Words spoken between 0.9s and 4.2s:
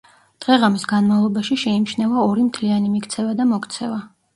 განმავლობაში შეიმჩნევა ორი მთლიანი მიქცევა და მოქცევა.